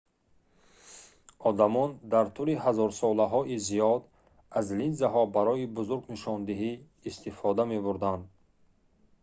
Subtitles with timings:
[1.49, 4.01] одамон дар тӯли ҳазорсолаҳои зиёд
[4.59, 6.71] аз линзаҳо барои бузург нишондиҳӣ
[7.09, 8.23] истифода мебурданд